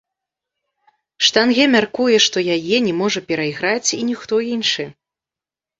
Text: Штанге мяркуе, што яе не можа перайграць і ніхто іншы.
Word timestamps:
Штанге 1.27 1.63
мяркуе, 1.75 2.17
што 2.27 2.37
яе 2.57 2.77
не 2.89 2.93
можа 3.03 3.19
перайграць 3.29 3.89
і 4.01 4.05
ніхто 4.13 4.35
іншы. 4.57 4.83